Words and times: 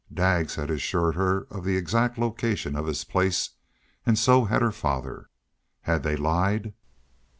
Daggs 0.11 0.55
had 0.55 0.71
assured 0.71 1.13
her 1.13 1.43
of 1.51 1.63
the 1.63 1.77
exact 1.77 2.17
location 2.17 2.75
on 2.75 2.87
his 2.87 3.03
place, 3.03 3.51
and 4.03 4.17
so 4.17 4.45
had 4.45 4.63
her 4.63 4.71
father. 4.71 5.29
Had 5.81 6.01
they 6.01 6.15
lied? 6.15 6.73